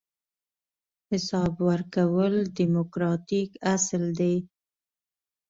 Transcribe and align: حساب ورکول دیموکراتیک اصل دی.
حساب 1.09 1.53
ورکول 1.67 2.33
دیموکراتیک 2.57 3.49
اصل 3.73 4.03
دی. 4.19 4.35